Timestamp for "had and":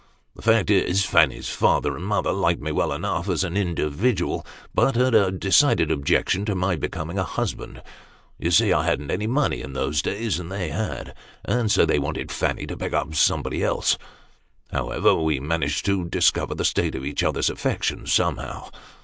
10.69-11.71